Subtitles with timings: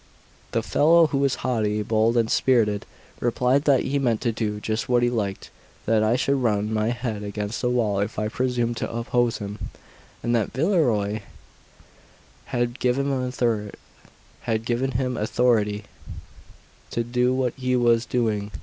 [0.51, 2.87] The fellow, who was haughty, bold, and spirited,
[3.19, 5.51] replied that he meant to do just what he liked;
[5.85, 9.69] that I should run my head against a wall if I presumed to oppose him,
[10.23, 11.19] and that Villerois
[12.45, 13.31] had given him
[15.17, 15.83] authority
[16.89, 18.49] to do what he was doing.